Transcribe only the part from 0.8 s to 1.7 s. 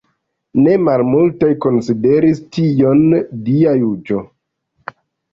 malmultaj